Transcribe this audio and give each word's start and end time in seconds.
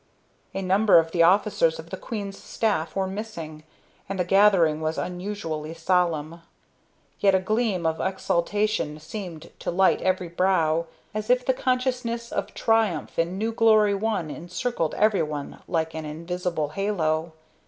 A 0.55 0.63
number 0.63 0.97
of 0.97 1.11
the 1.11 1.21
officers 1.21 1.77
of 1.77 1.91
the 1.91 1.95
queen's 1.95 2.35
staff 2.39 2.95
were 2.95 3.05
missing, 3.05 3.61
and 4.09 4.17
the 4.19 4.23
gathering 4.23 4.81
was 4.81 4.97
unusually 4.97 5.75
solemn. 5.75 6.41
Yet 7.19 7.35
a 7.35 7.39
gleam 7.39 7.85
of 7.85 7.99
exaltation 8.01 8.99
seemed 8.99 9.51
to 9.59 9.69
light 9.69 10.01
every 10.01 10.27
brow 10.29 10.87
as 11.13 11.29
if 11.29 11.45
the 11.45 11.53
consciousness 11.53 12.31
of 12.31 12.55
triumph 12.55 13.19
and 13.19 13.37
new 13.37 13.51
glory 13.51 13.93
won 13.93 14.31
encircled 14.31 14.95
everyone 14.95 15.61
like 15.67 15.93
an 15.93 16.05
invisible 16.05 16.69
halo. 16.69 17.33